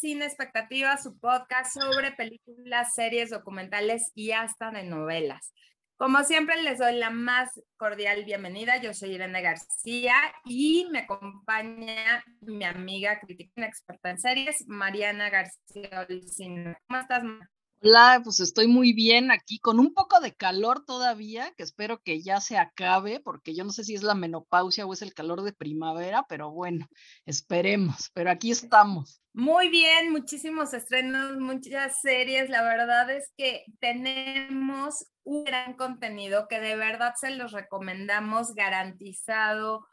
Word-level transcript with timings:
Sin 0.00 0.22
Expectativas, 0.22 1.02
su 1.02 1.18
podcast 1.18 1.78
sobre 1.78 2.12
películas, 2.12 2.94
series, 2.94 3.28
documentales 3.28 4.12
y 4.14 4.30
hasta 4.30 4.70
de 4.70 4.82
novelas. 4.82 5.52
Como 5.98 6.24
siempre, 6.24 6.62
les 6.62 6.78
doy 6.78 6.94
la 6.94 7.10
más 7.10 7.50
cordial 7.76 8.24
bienvenida. 8.24 8.80
Yo 8.80 8.94
soy 8.94 9.10
Irene 9.10 9.42
García 9.42 10.14
y 10.46 10.88
me 10.90 11.00
acompaña 11.00 12.24
mi 12.40 12.64
amiga 12.64 13.20
crítica 13.20 13.66
experta 13.66 14.08
en 14.08 14.18
series, 14.18 14.66
Mariana 14.68 15.28
García 15.28 16.06
Olcina. 16.08 16.80
¿Cómo 16.88 17.00
estás, 17.00 17.22
Hola, 17.82 18.20
pues 18.22 18.40
estoy 18.40 18.66
muy 18.66 18.92
bien 18.92 19.30
aquí 19.30 19.58
con 19.58 19.80
un 19.80 19.94
poco 19.94 20.20
de 20.20 20.34
calor 20.34 20.84
todavía, 20.84 21.50
que 21.56 21.62
espero 21.62 22.02
que 22.02 22.20
ya 22.20 22.38
se 22.42 22.58
acabe, 22.58 23.20
porque 23.20 23.54
yo 23.54 23.64
no 23.64 23.70
sé 23.70 23.84
si 23.84 23.94
es 23.94 24.02
la 24.02 24.14
menopausia 24.14 24.84
o 24.84 24.92
es 24.92 25.00
el 25.00 25.14
calor 25.14 25.40
de 25.40 25.54
primavera, 25.54 26.26
pero 26.28 26.50
bueno, 26.50 26.86
esperemos, 27.24 28.10
pero 28.12 28.30
aquí 28.30 28.50
estamos. 28.50 29.22
Muy 29.32 29.70
bien, 29.70 30.12
muchísimos 30.12 30.74
estrenos, 30.74 31.38
muchas 31.38 31.98
series, 32.02 32.50
la 32.50 32.62
verdad 32.62 33.08
es 33.08 33.32
que 33.38 33.64
tenemos 33.80 35.06
un 35.24 35.44
gran 35.44 35.72
contenido 35.72 36.48
que 36.48 36.60
de 36.60 36.76
verdad 36.76 37.14
se 37.18 37.30
los 37.30 37.52
recomendamos 37.52 38.54
garantizado. 38.54 39.86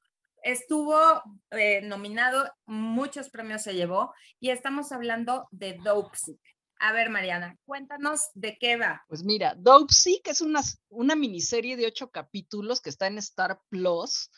Estuvo 0.44 1.24
eh, 1.52 1.82
nominado, 1.84 2.52
muchos 2.66 3.30
premios 3.30 3.64
se 3.64 3.76
llevó 3.76 4.14
y 4.42 4.50
estamos 4.50 4.92
hablando 4.92 5.48
de 5.52 5.80
Dopesick 5.82 6.57
a 6.80 6.94
ver, 6.94 7.10
Mariana, 7.10 7.58
cuéntanos 7.66 8.30
de 8.34 8.58
qué 8.60 8.78
va. 8.78 9.04
Pues 9.08 9.24
mira, 9.24 9.56
Dope 9.58 9.94
Sick 9.94 10.28
es 10.28 10.42
una, 10.42 10.62
una 10.90 11.16
miniserie 11.16 11.78
de 11.78 11.88
ocho 11.88 12.12
capítulos 12.12 12.82
que 12.82 12.90
está 12.90 13.08
en 13.08 13.18
Star 13.18 13.62
Plus 13.70 14.30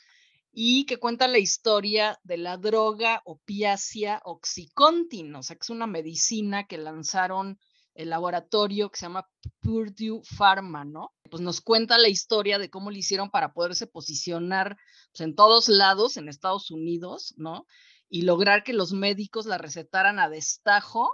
y 0.52 0.86
que 0.86 0.98
cuenta 0.98 1.28
la 1.28 1.38
historia 1.38 2.20
de 2.24 2.38
la 2.38 2.58
droga 2.58 3.22
opiácea 3.26 4.22
Oxycontin, 4.26 5.36
o 5.36 5.44
sea, 5.44 5.56
que 5.56 5.64
es 5.64 5.70
una 5.70 5.88
medicina 5.88 6.66
que 6.66 6.78
lanzaron 6.78 7.60
el 7.94 8.10
laboratorio 8.10 8.90
que 8.90 8.98
se 8.98 9.06
llama 9.06 9.30
Purdue 9.62 10.22
Pharma, 10.24 10.86
¿no? 10.86 11.14
Pues 11.30 11.42
nos 11.42 11.62
cuenta 11.62 11.98
la 11.98 12.08
historia 12.08 12.58
de 12.58 12.70
cómo 12.70 12.92
lo 12.92 12.98
hicieron 12.98 13.30
para 13.30 13.54
poderse 13.54 13.88
posicionar 13.88 14.78
pues, 15.12 15.22
en 15.22 15.36
todos 15.36 15.68
lados 15.68 16.18
en 16.18 16.30
Estados 16.30 16.72
Unidos, 16.72 17.34
¿no? 17.38 17.66
Y 18.10 18.24
lograr 18.24 18.64
que 18.64 18.74
los 18.74 18.94
médicos 18.94 19.46
la 19.46 19.58
recetaran 19.58 20.18
a 20.18 20.30
destajo 20.30 21.12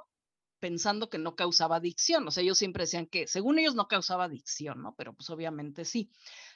pensando 0.60 1.10
que 1.10 1.18
no 1.18 1.36
causaba 1.36 1.78
adicción. 1.78 2.28
O 2.28 2.32
sea, 2.32 2.44
ellos 2.44 2.58
siempre 2.58 2.84
decían 2.84 3.08
que, 3.08 3.28
según 3.28 3.60
ellos, 3.60 3.76
no 3.76 3.88
causaba 3.88 4.26
adicción, 4.26 4.82
¿no? 4.82 4.96
Pero 4.98 5.14
pues 5.14 5.30
obviamente 5.30 5.86
sí. 5.86 6.10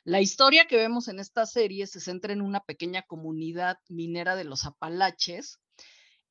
La 0.03 0.21
historia 0.21 0.65
que 0.65 0.77
vemos 0.77 1.07
en 1.07 1.19
esta 1.19 1.45
serie 1.45 1.87
se 1.87 1.99
centra 1.99 2.33
en 2.33 2.41
una 2.41 2.61
pequeña 2.61 3.03
comunidad 3.03 3.77
minera 3.87 4.35
de 4.35 4.43
los 4.45 4.65
Apalaches, 4.65 5.59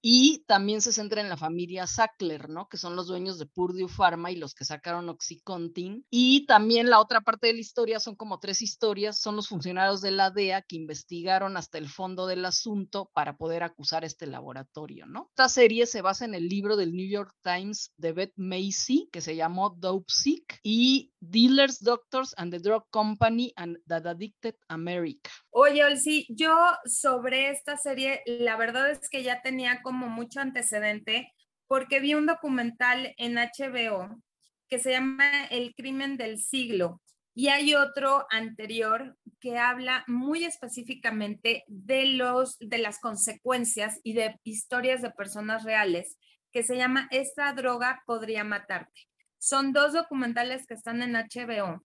y 0.01 0.45
también 0.47 0.81
se 0.81 0.93
centra 0.93 1.21
en 1.21 1.29
la 1.29 1.37
familia 1.37 1.87
Sackler, 1.87 2.49
¿no? 2.49 2.69
Que 2.69 2.77
son 2.77 2.97
los 2.97 3.07
dueños 3.07 3.39
de 3.39 3.47
Purdue 3.47 3.89
Pharma 3.89 4.31
y 4.31 4.37
los 4.37 4.55
que 4.55 4.65
sacaron 4.65 5.09
Oxycontin. 5.09 6.05
Y 6.11 6.47
también 6.47 6.91
la 6.91 7.01
otra 7.01 7.21
parte 7.21 7.49
de 7.49 7.55
la 7.55 7.61
historia 7.61 8.01
son 8.01 8.17
como 8.17 8.39
tres 8.39 8.63
historias, 8.63 9.21
son 9.21 9.37
los 9.37 9.49
funcionarios 9.49 10.01
de 10.01 10.11
la 10.11 10.31
DEA 10.31 10.63
que 10.63 10.77
investigaron 10.77 11.57
hasta 11.57 11.79
el 11.79 11.89
fondo 11.89 12.27
del 12.27 12.45
asunto 12.45 13.11
para 13.13 13.37
poder 13.37 13.63
acusar 13.63 14.05
este 14.05 14.27
laboratorio, 14.27 15.07
¿no? 15.07 15.29
Esta 15.31 15.49
serie 15.49 15.87
se 15.87 16.03
basa 16.03 16.25
en 16.25 16.35
el 16.35 16.49
libro 16.49 16.77
del 16.77 16.93
New 16.93 17.09
York 17.09 17.35
Times 17.43 17.93
de 17.97 18.13
Beth 18.13 18.35
Macy 18.37 19.09
que 19.13 19.21
se 19.21 19.37
llamó 19.37 19.71
Dope 19.79 20.07
Sick 20.09 20.61
y 20.63 21.13
Dealers, 21.21 21.81
Doctors 21.81 22.35
and 22.37 22.53
the 22.53 22.61
Drug 22.61 22.85
Company 22.91 23.53
and 23.57 23.79
the 23.87 23.97
Addicted 24.09 24.55
America. 24.69 25.31
Oye, 25.51 25.85
Olsi, 25.85 26.27
yo 26.29 26.55
sobre 26.85 27.51
esta 27.51 27.77
serie, 27.77 28.23
la 28.27 28.57
verdad 28.57 28.91
es 28.91 29.09
que 29.11 29.23
ya 29.23 29.43
tenía 29.43 29.83
como 29.89 30.11
mucho 30.11 30.41
antecedente 30.41 31.33
porque 31.67 31.99
vi 31.99 32.13
un 32.13 32.27
documental 32.27 33.15
en 33.17 33.37
HBO 33.37 34.23
que 34.69 34.79
se 34.79 34.91
llama 34.91 35.47
El 35.51 35.75
crimen 35.75 36.19
del 36.19 36.39
siglo 36.39 37.01
y 37.35 37.49
hay 37.49 37.75
otro 37.75 38.27
anterior 38.29 39.17
que 39.41 39.57
habla 39.57 40.05
muy 40.07 40.45
específicamente 40.45 41.65
de 41.69 42.05
los 42.05 42.59
de 42.59 42.77
las 42.77 42.99
consecuencias 42.99 43.99
y 44.03 44.13
de 44.13 44.39
historias 44.45 45.01
de 45.01 45.11
personas 45.11 45.65
reales 45.65 46.19
que 46.53 46.63
se 46.63 46.77
llama 46.77 47.09
Esta 47.11 47.51
droga 47.55 48.03
podría 48.05 48.45
matarte. 48.45 49.09
Son 49.39 49.73
dos 49.73 49.95
documentales 49.95 50.67
que 50.67 50.75
están 50.75 51.01
en 51.01 51.15
HBO. 51.15 51.83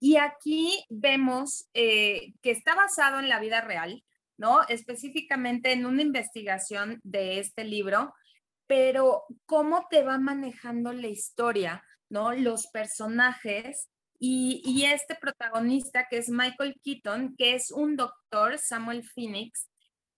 Y 0.00 0.16
aquí 0.16 0.86
vemos 0.88 1.68
eh, 1.74 2.32
que 2.40 2.50
está 2.50 2.74
basado 2.74 3.20
en 3.20 3.28
la 3.28 3.40
vida 3.40 3.60
real, 3.60 4.02
¿no? 4.42 4.62
Específicamente 4.68 5.70
en 5.70 5.86
una 5.86 6.02
investigación 6.02 7.00
de 7.04 7.38
este 7.38 7.62
libro, 7.62 8.12
pero 8.66 9.22
cómo 9.46 9.86
te 9.88 10.02
va 10.02 10.18
manejando 10.18 10.92
la 10.92 11.06
historia, 11.06 11.84
¿no? 12.10 12.32
Los 12.32 12.66
personajes 12.66 13.88
y, 14.18 14.60
y, 14.64 14.86
este 14.86 15.14
protagonista 15.14 16.08
que 16.10 16.18
es 16.18 16.28
Michael 16.28 16.74
Keaton, 16.82 17.36
que 17.38 17.54
es 17.54 17.70
un 17.70 17.94
doctor, 17.94 18.58
Samuel 18.58 19.04
Phoenix, 19.04 19.68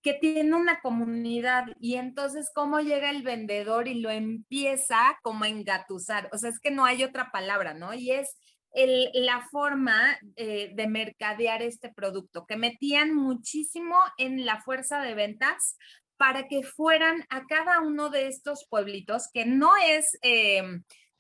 que 0.01 0.15
tiene 0.15 0.55
una 0.55 0.81
comunidad 0.81 1.67
y 1.79 1.97
entonces 1.97 2.51
cómo 2.55 2.81
llega 2.81 3.11
el 3.11 3.23
vendedor 3.23 3.89
y 3.89 4.01
lo 4.01 4.11
empieza 4.11 5.19
como 5.23 5.45
a 5.45 5.49
engatusar. 5.49 6.31
O 6.33 6.39
sea, 6.39 6.49
es 6.49 6.61
que 6.61 6.71
no 6.71 6.87
hay 6.87 7.05
otra 7.05 7.31
palabra, 7.31 7.75
¿no? 7.75 7.93
Y 7.93 8.11
es 8.11 8.39
la 8.75 9.47
forma 9.51 10.19
eh, 10.37 10.73
de 10.75 10.89
mercadear 10.89 11.63
este 11.63 11.93
producto, 11.93 12.45
que 12.47 12.57
metían 12.57 13.15
muchísimo 13.15 13.97
en 14.19 14.45
la 14.45 14.61
fuerza 14.63 15.01
de 15.01 15.15
ventas 15.15 15.77
para 16.17 16.49
que 16.49 16.63
fueran 16.63 17.25
a 17.29 17.45
cada 17.47 17.81
uno 17.81 18.11
de 18.11 18.27
estos 18.27 18.67
pueblitos, 18.69 19.29
que 19.33 19.47
no 19.47 19.73
es, 19.77 20.19
eh, 20.23 20.63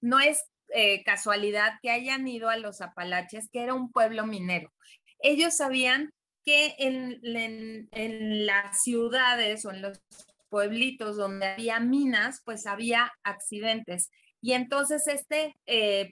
no 0.01 0.19
es 0.19 0.43
eh, 0.75 1.05
casualidad 1.05 1.75
que 1.81 1.91
hayan 1.91 2.27
ido 2.27 2.49
a 2.49 2.57
los 2.57 2.81
Apalaches, 2.81 3.49
que 3.53 3.63
era 3.63 3.75
un 3.75 3.93
pueblo 3.93 4.27
minero. 4.27 4.73
Ellos 5.21 5.57
sabían 5.57 6.13
que 6.45 6.75
en, 6.79 7.21
en, 7.93 8.47
las 8.47 8.83
ciudades 8.83 9.65
o 9.65 9.71
en 9.71 9.81
los 9.81 10.01
pueblitos 10.49 11.17
donde 11.17 11.47
había 11.47 11.81
minas, 11.81 12.43
pues 12.45 12.67
había 12.67 13.13
accidentes. 13.23 14.11
Y 14.43 14.53
entonces 14.53 15.07
este 15.07 15.55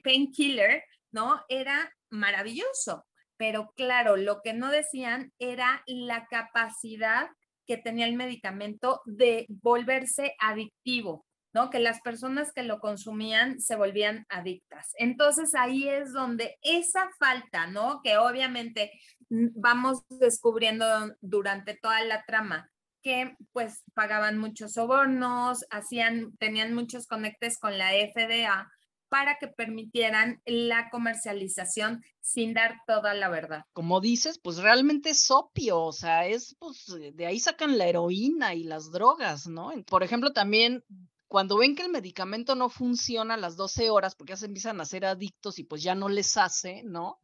painkiller, 0.03 0.83
¿no? 1.13 1.41
Era 1.47 1.93
maravilloso. 2.09 3.05
Pero 3.37 3.71
claro, 3.75 4.17
lo 4.17 4.41
que 4.41 4.53
no 4.53 4.69
decían 4.69 5.31
era 5.39 5.83
la 5.87 6.27
capacidad 6.27 7.29
que 7.65 7.77
tenía 7.77 8.05
el 8.05 8.15
medicamento 8.15 9.01
de 9.05 9.45
volverse 9.49 10.35
adictivo, 10.39 11.25
¿no? 11.53 11.69
Que 11.69 11.79
las 11.79 12.01
personas 12.01 12.51
que 12.53 12.63
lo 12.63 12.79
consumían 12.79 13.59
se 13.59 13.75
volvían 13.75 14.25
adictas. 14.29 14.91
Entonces 14.97 15.55
ahí 15.55 15.87
es 15.87 16.11
donde 16.11 16.57
esa 16.61 17.09
falta, 17.17 17.67
¿no? 17.67 18.01
Que 18.03 18.17
obviamente 18.17 18.91
vamos 19.29 20.03
descubriendo 20.09 21.15
durante 21.21 21.75
toda 21.75 22.03
la 22.03 22.23
trama 22.25 22.69
que 23.01 23.35
pues 23.51 23.83
pagaban 23.93 24.37
muchos 24.37 24.73
sobornos, 24.73 25.65
hacían, 25.69 26.35
tenían 26.37 26.73
muchos 26.73 27.05
conectes 27.05 27.59
con 27.59 27.77
la 27.77 27.91
FDA 27.91 28.71
para 29.13 29.37
que 29.37 29.47
permitieran 29.47 30.41
la 30.43 30.89
comercialización 30.89 32.03
sin 32.19 32.55
dar 32.55 32.77
toda 32.87 33.13
la 33.13 33.29
verdad. 33.29 33.63
Como 33.71 34.01
dices, 34.01 34.39
pues 34.39 34.57
realmente 34.57 35.11
es 35.11 35.29
opio, 35.29 35.81
o 35.83 35.91
sea, 35.91 36.25
es 36.25 36.55
pues 36.57 36.87
de 37.13 37.27
ahí 37.27 37.39
sacan 37.39 37.77
la 37.77 37.85
heroína 37.85 38.55
y 38.55 38.63
las 38.63 38.89
drogas, 38.89 39.45
¿no? 39.45 39.71
Por 39.85 40.01
ejemplo, 40.01 40.33
también 40.33 40.83
cuando 41.27 41.57
ven 41.57 41.75
que 41.75 41.83
el 41.83 41.91
medicamento 41.91 42.55
no 42.55 42.69
funciona 42.69 43.35
a 43.35 43.37
las 43.37 43.55
12 43.55 43.91
horas 43.91 44.15
porque 44.15 44.31
ya 44.31 44.37
se 44.37 44.47
empiezan 44.47 44.81
a 44.81 44.85
ser 44.85 45.05
adictos 45.05 45.59
y 45.59 45.63
pues 45.63 45.83
ya 45.83 45.93
no 45.93 46.09
les 46.09 46.35
hace, 46.35 46.81
¿no? 46.81 47.19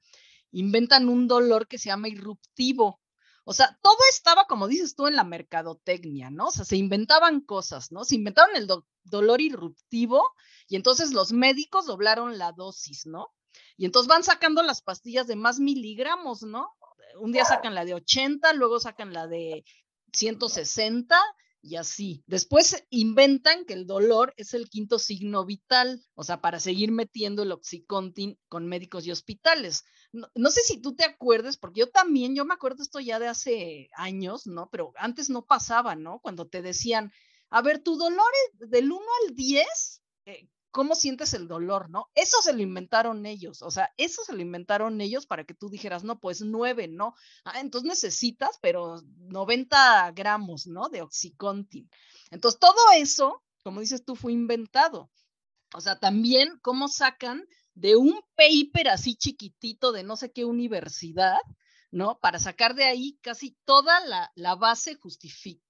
Inventan 0.51 1.09
un 1.09 1.27
dolor 1.27 1.67
que 1.67 1.79
se 1.79 1.89
llama 1.89 2.07
irruptivo. 2.07 3.01
O 3.45 3.53
sea, 3.53 3.79
todo 3.81 3.97
estaba, 4.11 4.45
como 4.45 4.67
dices 4.67 4.93
tú, 4.93 5.07
en 5.07 5.15
la 5.15 5.23
mercadotecnia, 5.23 6.29
¿no? 6.29 6.49
O 6.49 6.51
sea, 6.51 6.65
se 6.65 6.77
inventaban 6.77 7.41
cosas, 7.41 7.91
¿no? 7.91 8.05
Se 8.05 8.13
inventaron 8.13 8.55
el 8.55 8.67
dolor 9.03 9.41
irruptivo 9.41 10.23
y 10.67 10.75
entonces 10.75 11.11
los 11.11 11.31
médicos 11.31 11.85
doblaron 11.85 12.37
la 12.37 12.51
dosis, 12.51 13.05
¿no? 13.05 13.29
Y 13.77 13.85
entonces 13.85 14.07
van 14.07 14.23
sacando 14.23 14.61
las 14.61 14.81
pastillas 14.81 15.27
de 15.27 15.35
más 15.35 15.59
miligramos, 15.59 16.43
¿no? 16.43 16.69
Un 17.19 17.31
día 17.31 17.45
sacan 17.45 17.75
la 17.75 17.85
de 17.85 17.95
80, 17.95 18.53
luego 18.53 18.79
sacan 18.79 19.13
la 19.13 19.27
de 19.27 19.63
160 20.13 21.17
y 21.61 21.75
así. 21.75 22.23
Después 22.27 22.85
inventan 22.89 23.65
que 23.65 23.73
el 23.73 23.85
dolor 23.85 24.33
es 24.37 24.53
el 24.53 24.69
quinto 24.69 24.99
signo 24.99 25.45
vital, 25.45 26.03
o 26.15 26.23
sea, 26.23 26.41
para 26.41 26.59
seguir 26.59 26.91
metiendo 26.91 27.43
el 27.43 27.51
oxicontin 27.51 28.39
con 28.47 28.67
médicos 28.67 29.05
y 29.05 29.11
hospitales. 29.11 29.85
No, 30.11 30.49
sé 30.49 30.61
si 30.61 30.81
tú 30.81 30.95
te 30.95 31.05
acuerdes, 31.05 31.57
porque 31.57 31.81
yo 31.81 31.89
también, 31.89 32.35
yo 32.35 32.45
me 32.45 32.53
acuerdo 32.53 32.81
esto 32.81 32.99
ya 32.99 33.19
de 33.19 33.27
hace 33.27 33.89
años, 33.95 34.47
¿no? 34.47 34.69
Pero 34.71 34.93
antes 34.97 35.29
no 35.29 35.45
pasaba, 35.45 35.95
¿no? 35.95 36.19
Cuando 36.19 36.47
te 36.47 36.61
decían, 36.61 37.11
a 37.49 37.61
ver, 37.61 37.79
tu 37.79 37.97
dolor 37.97 38.31
es 38.59 38.69
del 38.69 38.91
1 38.91 39.01
al 39.27 39.35
10, 39.35 40.01
eh, 40.25 40.47
cómo 40.71 40.95
sientes 40.95 41.33
el 41.33 41.47
dolor, 41.47 41.89
¿no? 41.89 42.09
Eso 42.15 42.37
se 42.41 42.53
lo 42.53 42.61
inventaron 42.61 43.25
ellos, 43.25 43.61
o 43.61 43.71
sea, 43.71 43.91
eso 43.97 44.23
se 44.23 44.33
lo 44.33 44.41
inventaron 44.41 45.01
ellos 45.01 45.25
para 45.25 45.43
que 45.43 45.53
tú 45.53 45.69
dijeras, 45.69 46.03
no, 46.03 46.19
pues 46.19 46.41
nueve, 46.41 46.87
¿no? 46.87 47.15
Ah, 47.43 47.59
entonces 47.59 47.87
necesitas, 47.87 48.59
pero 48.61 49.01
90 49.17 50.11
gramos, 50.11 50.67
¿no? 50.67 50.89
De 50.89 51.01
Oxycontin. 51.01 51.89
Entonces, 52.31 52.59
todo 52.59 52.77
eso 52.95 53.43
como 53.63 53.81
dices 53.81 54.03
tú, 54.03 54.15
fue 54.15 54.33
inventado. 54.33 55.09
O 55.75 55.81
sea, 55.81 55.99
también 55.99 56.59
cómo 56.61 56.87
sacan 56.87 57.45
de 57.75 57.95
un 57.95 58.19
paper 58.35 58.89
así 58.89 59.15
chiquitito 59.15 59.91
de 59.91 60.03
no 60.03 60.15
sé 60.15 60.31
qué 60.31 60.45
universidad, 60.45 61.37
¿no? 61.91 62.19
Para 62.19 62.39
sacar 62.39 62.75
de 62.75 62.85
ahí 62.85 63.17
casi 63.21 63.57
toda 63.65 63.99
la, 64.05 64.31
la 64.35 64.55
base 64.55 64.97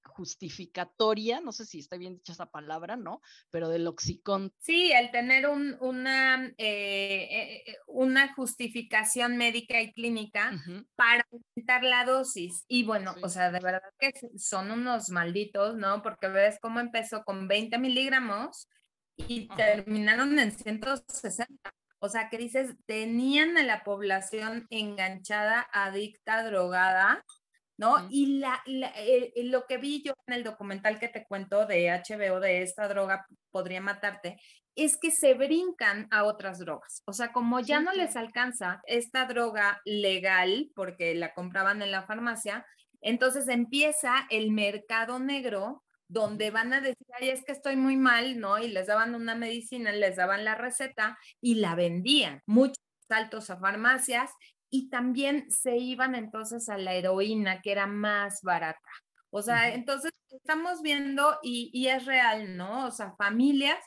justificatoria, 0.03 1.39
no 1.39 1.51
sé 1.51 1.65
si 1.65 1.79
está 1.79 1.97
bien 1.97 2.15
dicha 2.15 2.33
esa 2.33 2.47
palabra, 2.47 2.97
¿no? 2.97 3.21
Pero 3.49 3.69
del 3.69 3.87
oxicón. 3.87 4.53
Sí, 4.59 4.91
el 4.91 5.11
tener 5.11 5.47
un, 5.47 5.77
una, 5.79 6.45
eh, 6.57 7.63
eh, 7.65 7.77
una 7.87 8.33
justificación 8.33 9.37
médica 9.37 9.81
y 9.81 9.93
clínica 9.93 10.51
para 10.95 11.25
aumentar 11.31 11.83
la 11.83 12.05
dosis. 12.05 12.65
Y 12.67 12.83
bueno, 12.83 13.15
o 13.23 13.29
sea, 13.29 13.51
de 13.51 13.59
verdad 13.59 13.81
que 13.97 14.11
son 14.37 14.71
unos 14.71 15.09
malditos, 15.09 15.77
¿no? 15.77 16.01
Porque 16.01 16.27
ves 16.27 16.57
cómo 16.61 16.79
empezó 16.79 17.23
con 17.23 17.47
20 17.47 17.77
miligramos 17.77 18.67
y 19.15 19.47
terminaron 19.55 20.37
en 20.39 20.51
160. 20.51 21.71
O 21.99 22.09
sea, 22.09 22.29
que 22.29 22.37
dices, 22.37 22.75
tenían 22.85 23.57
a 23.57 23.63
la 23.63 23.83
población 23.83 24.67
enganchada, 24.69 25.67
adicta, 25.71 26.43
drogada, 26.43 27.25
¿no? 27.77 28.07
Y 28.09 28.39
la, 28.39 28.61
eh, 28.65 29.31
eh, 29.35 29.43
lo 29.45 29.65
que 29.65 29.77
vi 29.77 30.03
yo 30.03 30.13
en 30.27 30.33
el 30.33 30.43
documental 30.43 30.99
que 30.99 31.07
te 31.07 31.25
cuento 31.25 31.65
de 31.65 31.89
HBO, 31.89 32.39
de 32.39 32.61
esta 32.61 32.87
droga 32.87 33.25
podría 33.51 33.81
matarte, 33.81 34.37
es 34.75 34.97
que 34.97 35.11
se 35.11 35.33
brincan 35.33 36.07
a 36.11 36.23
otras 36.23 36.59
drogas. 36.59 37.03
O 37.05 37.13
sea, 37.13 37.31
como 37.31 37.59
ya 37.59 37.79
no 37.79 37.91
les 37.91 38.15
alcanza 38.15 38.81
esta 38.85 39.25
droga 39.25 39.81
legal, 39.85 40.71
porque 40.75 41.15
la 41.15 41.33
compraban 41.33 41.81
en 41.81 41.91
la 41.91 42.03
farmacia, 42.03 42.65
entonces 43.01 43.47
empieza 43.47 44.27
el 44.29 44.51
mercado 44.51 45.19
negro 45.19 45.83
donde 46.09 46.51
van 46.51 46.73
a 46.73 46.81
decir, 46.81 47.07
ay, 47.13 47.29
es 47.29 47.45
que 47.45 47.51
estoy 47.51 47.75
muy 47.77 47.95
mal, 47.95 48.39
¿no? 48.39 48.57
Y 48.57 48.67
les 48.67 48.87
daban 48.87 49.15
una 49.15 49.35
medicina, 49.35 49.91
les 49.91 50.17
daban 50.17 50.43
la 50.43 50.55
receta 50.55 51.17
y 51.39 51.55
la 51.55 51.75
vendían. 51.75 52.41
Muchos 52.47 52.83
saltos 53.07 53.49
a 53.49 53.59
farmacias 53.59 54.31
y 54.69 54.89
también 54.89 55.49
se 55.51 55.77
iban 55.77 56.15
entonces 56.15 56.67
a 56.67 56.77
la 56.77 56.93
heroína, 56.95 57.61
que 57.61 57.71
era 57.71 57.87
más 57.87 58.41
barata. 58.41 58.89
O 59.29 59.43
sea, 59.43 59.73
entonces 59.73 60.11
estamos 60.29 60.81
viendo 60.81 61.37
y, 61.43 61.69
y, 61.73 61.87
es 61.87 62.05
real, 62.05 62.57
¿no? 62.57 62.87
O 62.87 62.91
sea, 62.91 63.13
familias 63.15 63.77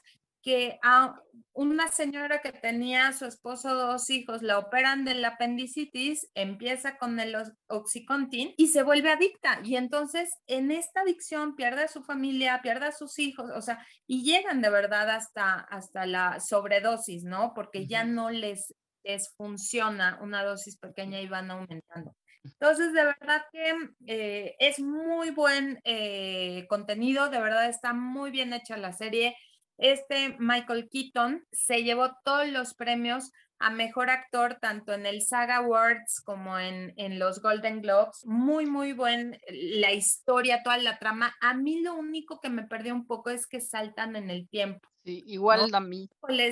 que 0.42 0.78
a 0.82 1.20
una 1.54 1.88
señora 1.88 2.40
que 2.40 2.52
tenía 2.52 3.08
a 3.08 3.12
su 3.12 3.26
esposo 3.26 3.74
dos 3.74 4.08
hijos, 4.10 4.42
la 4.42 4.58
operan 4.58 5.04
del 5.04 5.24
apendicitis, 5.24 6.30
empieza 6.34 6.96
con 6.96 7.20
el 7.20 7.36
oxicontin 7.68 8.54
y 8.56 8.68
se 8.68 8.82
vuelve 8.82 9.10
adicta. 9.10 9.60
Y 9.62 9.76
entonces 9.76 10.30
en 10.46 10.70
esta 10.70 11.02
adicción 11.02 11.54
pierde 11.54 11.84
a 11.84 11.88
su 11.88 12.02
familia, 12.02 12.60
pierde 12.62 12.86
a 12.86 12.92
sus 12.92 13.18
hijos, 13.18 13.50
o 13.54 13.60
sea, 13.60 13.86
y 14.06 14.24
llegan 14.24 14.62
de 14.62 14.70
verdad 14.70 15.10
hasta, 15.10 15.54
hasta 15.54 16.06
la 16.06 16.40
sobredosis, 16.40 17.24
¿no? 17.24 17.52
Porque 17.54 17.86
ya 17.86 18.04
no 18.04 18.30
les, 18.30 18.74
les 19.04 19.34
funciona 19.36 20.18
una 20.22 20.42
dosis 20.44 20.78
pequeña 20.78 21.20
y 21.20 21.28
van 21.28 21.50
aumentando. 21.50 22.16
Entonces, 22.44 22.92
de 22.92 23.04
verdad 23.04 23.42
que 23.52 23.74
eh, 24.06 24.56
es 24.58 24.80
muy 24.80 25.30
buen 25.30 25.80
eh, 25.84 26.66
contenido, 26.68 27.28
de 27.28 27.40
verdad 27.40 27.68
está 27.68 27.92
muy 27.92 28.30
bien 28.30 28.52
hecha 28.52 28.76
la 28.76 28.92
serie. 28.92 29.36
Este 29.78 30.36
Michael 30.38 30.88
Keaton 30.90 31.44
se 31.50 31.82
llevó 31.82 32.16
todos 32.24 32.48
los 32.48 32.74
premios 32.74 33.32
a 33.58 33.70
mejor 33.70 34.10
actor, 34.10 34.58
tanto 34.60 34.92
en 34.92 35.06
el 35.06 35.22
Saga 35.22 35.58
Awards 35.58 36.20
como 36.24 36.58
en, 36.58 36.92
en, 36.96 37.18
los 37.18 37.40
Golden 37.40 37.80
Globes. 37.80 38.26
Muy, 38.26 38.66
muy 38.66 38.92
buen 38.92 39.38
la 39.48 39.92
historia, 39.92 40.62
toda 40.64 40.78
la 40.78 40.98
trama. 40.98 41.34
A 41.40 41.54
mí 41.54 41.80
lo 41.80 41.94
único 41.94 42.40
que 42.40 42.50
me 42.50 42.66
perdió 42.66 42.92
un 42.92 43.06
poco 43.06 43.30
es 43.30 43.46
que 43.46 43.60
saltan 43.60 44.16
en 44.16 44.30
el 44.30 44.48
tiempo. 44.48 44.88
Sí, 45.04 45.22
igual 45.26 45.72
a 45.72 45.80
mí. 45.80 46.10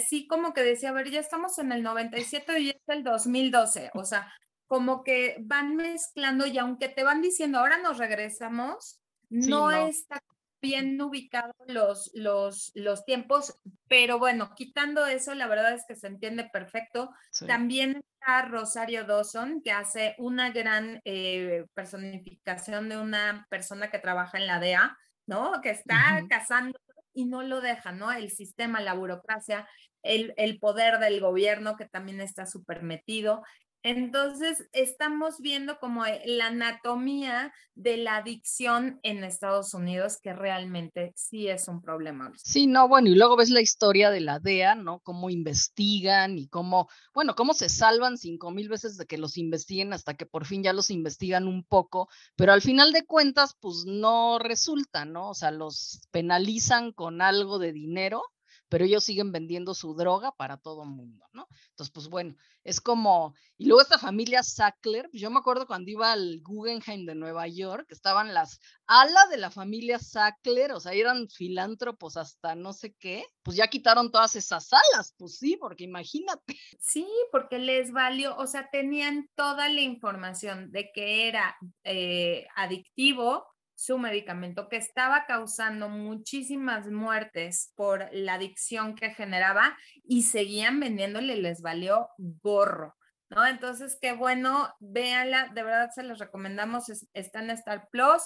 Sí, 0.08 0.26
como 0.26 0.52
que 0.52 0.62
decía, 0.62 0.90
a 0.90 0.92
ver, 0.92 1.10
ya 1.10 1.20
estamos 1.20 1.58
en 1.58 1.72
el 1.72 1.82
97 1.82 2.60
y 2.60 2.70
es 2.70 2.82
el 2.86 3.02
2012. 3.02 3.90
O 3.94 4.04
sea, 4.04 4.32
como 4.66 5.02
que 5.02 5.36
van 5.40 5.74
mezclando 5.74 6.46
y 6.46 6.58
aunque 6.58 6.88
te 6.88 7.02
van 7.02 7.22
diciendo, 7.22 7.58
ahora 7.58 7.78
nos 7.78 7.98
regresamos, 7.98 9.00
no, 9.28 9.70
no. 9.70 9.86
está 9.88 10.22
bien 10.60 11.00
ubicados 11.00 11.54
los, 11.66 12.10
los, 12.14 12.72
los 12.74 13.04
tiempos, 13.04 13.58
pero 13.88 14.18
bueno, 14.18 14.52
quitando 14.54 15.06
eso, 15.06 15.34
la 15.34 15.46
verdad 15.46 15.72
es 15.74 15.84
que 15.86 15.96
se 15.96 16.06
entiende 16.06 16.48
perfecto. 16.52 17.10
También 17.46 18.02
está 18.14 18.42
Rosario 18.42 19.04
Dawson, 19.04 19.62
que 19.62 19.72
hace 19.72 20.14
una 20.18 20.50
gran 20.50 21.00
eh, 21.04 21.64
personificación 21.74 22.88
de 22.88 22.98
una 22.98 23.46
persona 23.48 23.90
que 23.90 23.98
trabaja 23.98 24.38
en 24.38 24.46
la 24.46 24.60
DEA, 24.60 24.96
¿no? 25.26 25.60
Que 25.62 25.70
está 25.70 26.22
casando 26.28 26.78
y 27.12 27.24
no 27.24 27.42
lo 27.42 27.60
deja, 27.60 27.92
¿no? 27.92 28.12
El 28.12 28.30
sistema, 28.30 28.80
la 28.80 28.94
burocracia, 28.94 29.68
el, 30.02 30.32
el, 30.36 30.58
poder 30.58 30.98
del 30.98 31.20
gobierno 31.20 31.76
que 31.76 31.86
también 31.86 32.20
está 32.20 32.46
súper 32.46 32.82
metido. 32.82 33.42
Entonces, 33.82 34.68
estamos 34.72 35.36
viendo 35.38 35.78
como 35.78 36.04
eh, 36.04 36.20
la 36.26 36.48
anatomía 36.48 37.52
de 37.74 37.96
la 37.96 38.16
adicción 38.16 39.00
en 39.02 39.24
Estados 39.24 39.72
Unidos, 39.72 40.18
que 40.22 40.34
realmente 40.34 41.12
sí 41.16 41.48
es 41.48 41.66
un 41.66 41.80
problema. 41.80 42.30
Sí, 42.36 42.66
no, 42.66 42.88
bueno, 42.88 43.08
y 43.08 43.14
luego 43.14 43.36
ves 43.36 43.48
la 43.48 43.62
historia 43.62 44.10
de 44.10 44.20
la 44.20 44.38
DEA, 44.38 44.74
¿no? 44.74 45.00
Cómo 45.00 45.30
investigan 45.30 46.38
y 46.38 46.48
cómo, 46.48 46.88
bueno, 47.14 47.34
cómo 47.34 47.54
se 47.54 47.70
salvan 47.70 48.18
cinco 48.18 48.50
mil 48.50 48.68
veces 48.68 48.98
de 48.98 49.06
que 49.06 49.16
los 49.16 49.38
investiguen 49.38 49.94
hasta 49.94 50.14
que 50.14 50.26
por 50.26 50.44
fin 50.44 50.62
ya 50.62 50.74
los 50.74 50.90
investigan 50.90 51.48
un 51.48 51.64
poco, 51.64 52.08
pero 52.36 52.52
al 52.52 52.60
final 52.60 52.92
de 52.92 53.06
cuentas, 53.06 53.56
pues 53.58 53.84
no 53.86 54.38
resulta, 54.38 55.06
¿no? 55.06 55.30
O 55.30 55.34
sea, 55.34 55.50
los 55.50 56.02
penalizan 56.10 56.92
con 56.92 57.22
algo 57.22 57.58
de 57.58 57.72
dinero 57.72 58.22
pero 58.70 58.84
ellos 58.84 59.04
siguen 59.04 59.32
vendiendo 59.32 59.74
su 59.74 59.94
droga 59.94 60.32
para 60.32 60.56
todo 60.56 60.84
el 60.84 60.90
mundo, 60.90 61.26
¿no? 61.32 61.48
Entonces, 61.70 61.92
pues 61.92 62.08
bueno, 62.08 62.36
es 62.62 62.80
como, 62.80 63.34
y 63.58 63.66
luego 63.66 63.82
esta 63.82 63.98
familia 63.98 64.42
Sackler, 64.42 65.10
pues, 65.10 65.20
yo 65.20 65.28
me 65.30 65.38
acuerdo 65.38 65.66
cuando 65.66 65.90
iba 65.90 66.12
al 66.12 66.40
Guggenheim 66.42 67.04
de 67.04 67.16
Nueva 67.16 67.48
York, 67.48 67.86
estaban 67.90 68.32
las 68.32 68.60
ala 68.86 69.26
de 69.26 69.38
la 69.38 69.50
familia 69.50 69.98
Sackler, 69.98 70.72
o 70.72 70.80
sea, 70.80 70.92
eran 70.92 71.28
filántropos 71.28 72.16
hasta 72.16 72.54
no 72.54 72.72
sé 72.72 72.94
qué, 72.94 73.24
pues 73.42 73.56
ya 73.56 73.66
quitaron 73.66 74.12
todas 74.12 74.36
esas 74.36 74.70
alas, 74.72 75.14
pues 75.18 75.38
sí, 75.38 75.56
porque 75.56 75.84
imagínate. 75.84 76.56
Sí, 76.78 77.08
porque 77.32 77.58
les 77.58 77.92
valió, 77.92 78.36
o 78.36 78.46
sea, 78.46 78.70
tenían 78.70 79.28
toda 79.34 79.68
la 79.68 79.80
información 79.80 80.70
de 80.70 80.90
que 80.94 81.28
era 81.28 81.56
eh, 81.82 82.46
adictivo, 82.54 83.44
su 83.80 83.96
medicamento 83.96 84.68
que 84.68 84.76
estaba 84.76 85.24
causando 85.24 85.88
muchísimas 85.88 86.90
muertes 86.90 87.72
por 87.76 88.10
la 88.12 88.34
adicción 88.34 88.94
que 88.94 89.14
generaba 89.14 89.74
y 90.04 90.24
seguían 90.24 90.80
vendiéndole, 90.80 91.36
les 91.36 91.62
valió 91.62 92.10
gorro. 92.18 92.94
¿No? 93.30 93.46
Entonces, 93.46 93.96
qué 93.98 94.12
bueno, 94.12 94.68
véanla, 94.80 95.50
de 95.54 95.62
verdad 95.62 95.88
se 95.94 96.02
los 96.02 96.18
recomendamos, 96.18 96.90
está 97.14 97.40
en 97.40 97.48
Star 97.50 97.88
Plus 97.90 98.20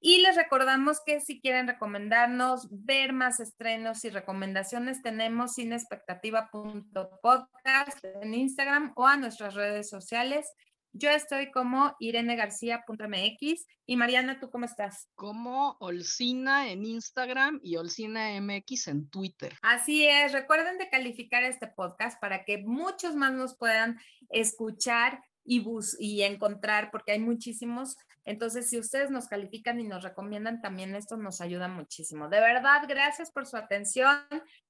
y 0.00 0.22
les 0.22 0.36
recordamos 0.36 1.02
que 1.04 1.20
si 1.20 1.38
quieren 1.38 1.66
recomendarnos, 1.66 2.68
ver 2.70 3.12
más 3.12 3.40
estrenos 3.40 4.06
y 4.06 4.10
recomendaciones, 4.10 5.02
tenemos 5.02 5.52
sinexpectativa.podcast 5.54 8.02
en 8.22 8.32
Instagram 8.32 8.94
o 8.96 9.06
a 9.06 9.18
nuestras 9.18 9.54
redes 9.54 9.90
sociales. 9.90 10.50
Yo 10.96 11.10
estoy 11.10 11.50
como 11.50 11.96
irenegarcía.mx 11.98 13.66
y 13.84 13.96
Mariana, 13.96 14.38
¿tú 14.38 14.48
cómo 14.48 14.64
estás? 14.64 15.08
Como 15.16 15.76
Olcina 15.80 16.70
en 16.70 16.84
Instagram 16.84 17.58
y 17.64 17.76
Olcina 17.76 18.40
MX 18.40 18.86
en 18.86 19.10
Twitter. 19.10 19.58
Así 19.62 20.06
es, 20.06 20.30
recuerden 20.30 20.78
de 20.78 20.88
calificar 20.88 21.42
este 21.42 21.66
podcast 21.66 22.20
para 22.20 22.44
que 22.44 22.58
muchos 22.58 23.16
más 23.16 23.32
nos 23.32 23.56
puedan 23.56 23.98
escuchar 24.28 25.20
y, 25.44 25.58
bus 25.58 25.96
y 25.98 26.22
encontrar, 26.22 26.92
porque 26.92 27.10
hay 27.10 27.18
muchísimos. 27.18 27.96
Entonces, 28.24 28.70
si 28.70 28.78
ustedes 28.78 29.10
nos 29.10 29.26
califican 29.26 29.80
y 29.80 29.84
nos 29.84 30.04
recomiendan, 30.04 30.62
también 30.62 30.94
esto 30.94 31.16
nos 31.16 31.40
ayuda 31.40 31.66
muchísimo. 31.66 32.28
De 32.28 32.38
verdad, 32.38 32.82
gracias 32.88 33.32
por 33.32 33.46
su 33.46 33.56
atención 33.56 34.16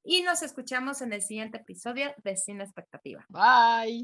y 0.03 0.23
nos 0.23 0.43
escuchamos 0.43 1.03
en 1.03 1.13
el 1.13 1.21
siguiente 1.21 1.59
episodio 1.59 2.15
de 2.25 2.35
Sin 2.39 2.63
Expectativa. 2.63 3.27
Bye. 3.29 4.03